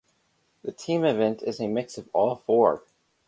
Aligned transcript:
The 0.63 0.71
team 0.71 1.05
event 1.05 1.43
is 1.43 1.59
a 1.59 1.67
mix 1.67 1.95
of 1.99 2.09
all 2.11 2.37
four. 2.37 2.81